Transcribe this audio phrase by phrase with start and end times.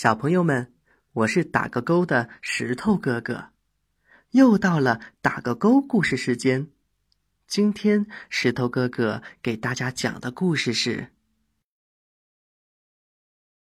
[0.00, 0.72] 小朋友们，
[1.12, 3.46] 我是打个勾的石头哥哥，
[4.30, 6.68] 又到了打个勾故事时间。
[7.48, 11.08] 今天石头哥哥给大家讲的故事是：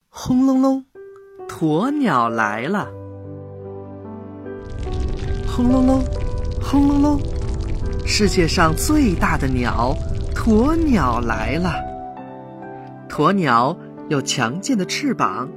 [0.09, 0.85] 轰隆隆，
[1.47, 2.91] 鸵鸟来了！
[5.48, 6.04] 轰隆隆，
[6.62, 7.21] 轰隆隆，
[8.05, 9.96] 世界上最大的鸟——
[10.36, 11.71] 鸵鸟来了！
[13.07, 15.50] 鸵鸟有强健的翅膀。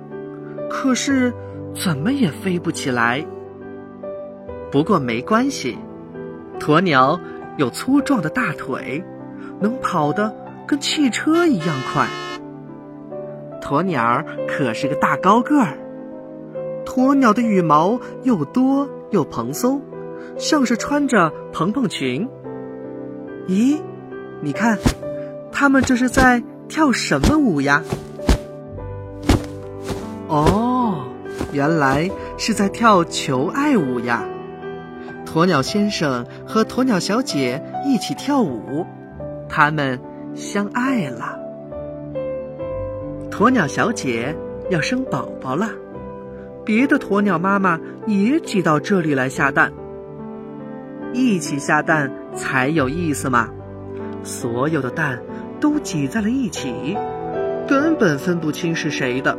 [0.70, 1.34] 可是，
[1.74, 3.26] 怎么也飞不起来。
[4.70, 5.76] 不过没关系，
[6.60, 7.20] 鸵鸟
[7.58, 9.04] 有粗壮的大腿，
[9.60, 10.32] 能跑得
[10.66, 12.06] 跟汽车一样快。
[13.60, 15.76] 鸵鸟可是个大高个儿。
[16.86, 19.82] 鸵鸟的羽毛又多又蓬松，
[20.38, 22.28] 像是穿着蓬蓬裙。
[23.48, 23.80] 咦，
[24.40, 24.78] 你看，
[25.52, 27.82] 它们这是在跳什么舞呀？
[30.30, 31.06] 哦，
[31.52, 32.08] 原来
[32.38, 34.22] 是在跳求爱舞呀！
[35.26, 38.86] 鸵鸟先生和鸵鸟小姐一起跳舞，
[39.48, 40.00] 他们
[40.36, 41.36] 相爱了。
[43.28, 44.36] 鸵鸟小姐
[44.70, 45.68] 要生宝宝了，
[46.64, 49.72] 别的鸵鸟妈妈也挤到这里来下蛋，
[51.12, 53.48] 一起下蛋才有意思嘛！
[54.22, 55.20] 所有的蛋
[55.58, 56.96] 都挤在了一起，
[57.66, 59.36] 根本分不清是谁的。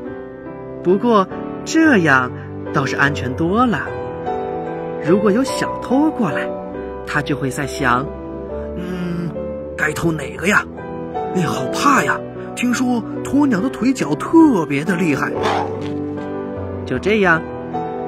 [0.83, 1.27] 不过，
[1.63, 2.31] 这样
[2.73, 3.81] 倒是安全多了。
[5.07, 6.47] 如果有小偷过来，
[7.05, 8.05] 他就会在想：
[8.75, 9.29] 嗯，
[9.77, 10.65] 该偷哪个呀？
[11.35, 12.19] 哎，好怕呀！
[12.55, 15.31] 听说鸵鸟的腿脚特别的厉害。
[16.85, 17.41] 就这样，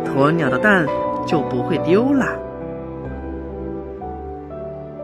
[0.06, 0.86] 鸵鸟的蛋
[1.26, 2.28] 就不会丢了。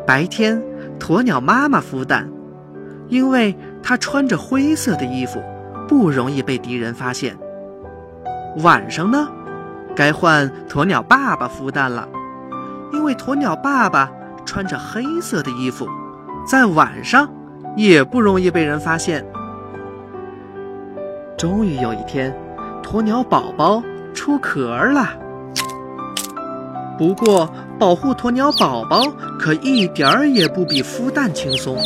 [0.06, 0.62] 白天，
[1.00, 2.28] 鸵鸟妈妈孵蛋，
[3.08, 5.40] 因为它穿着灰色的衣服，
[5.88, 7.38] 不容易被敌人发现。
[8.58, 9.28] 晚上呢，
[9.96, 12.08] 该换鸵鸟爸爸孵蛋了，
[12.92, 14.12] 因为鸵鸟爸爸
[14.46, 15.88] 穿着黑色的衣服，
[16.46, 17.30] 在晚上
[17.78, 19.26] 也不容易被人发现。
[21.38, 22.36] 终于有一天，
[22.84, 23.82] 鸵鸟宝宝
[24.14, 25.08] 出壳了。
[26.98, 27.50] 不过，
[27.80, 29.04] 保护鸵鸟宝宝
[29.40, 31.78] 可一点儿也不比孵蛋轻松。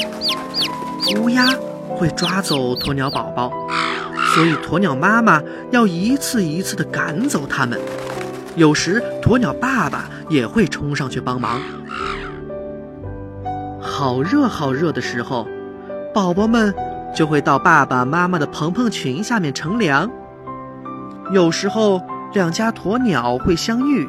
[1.19, 1.45] 乌鸦
[1.89, 3.51] 会抓走鸵鸟宝宝。
[4.33, 7.79] 所以，鸵鸟妈妈要一次一次的赶走它们。
[8.55, 11.59] 有时，鸵鸟爸爸也会冲上去帮忙。
[13.79, 15.47] 好热好热的时候，
[16.15, 16.73] 宝宝们
[17.15, 20.09] 就会到爸爸妈妈的蓬蓬裙下面乘凉。
[21.31, 22.01] 有时候，
[22.33, 24.07] 两家鸵鸟会相遇，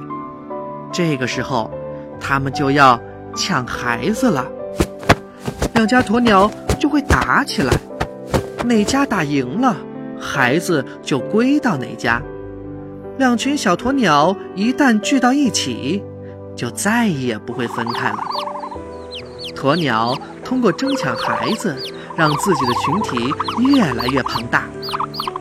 [0.91, 1.71] 这个时候，
[2.19, 2.99] 他们就要
[3.37, 4.47] 抢孩子了。
[5.75, 7.75] 两家鸵鸟就会打起来，
[8.65, 9.77] 哪家打赢了？
[10.25, 12.23] 孩子就归到哪家，
[13.19, 16.03] 两群小鸵鸟一旦聚到一起，
[16.57, 18.19] 就再也不会分开了。
[19.55, 21.77] 鸵鸟通过争抢孩子，
[22.17, 23.33] 让自己的群体
[23.63, 24.67] 越来越庞大，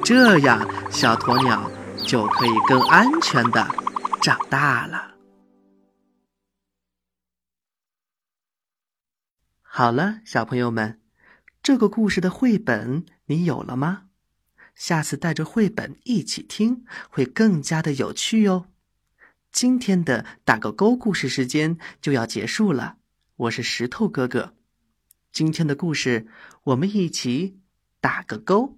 [0.04, 0.60] 这样
[0.92, 1.72] 小鸵鸟
[2.06, 3.66] 就可以更安全的
[4.22, 5.12] 长大了。
[9.62, 11.00] 好了，小朋友们，
[11.64, 14.04] 这个故事的绘本你有了吗？
[14.76, 18.68] 下次带着绘本一起听，会更加的有趣哦。
[19.52, 22.98] 今天的打个勾故事时间就要结束了，
[23.36, 24.56] 我是石头哥哥。
[25.32, 26.28] 今天的故事
[26.64, 27.60] 我们一起
[28.00, 28.78] 打个勾，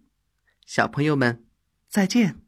[0.66, 1.46] 小朋友们
[1.88, 2.45] 再见。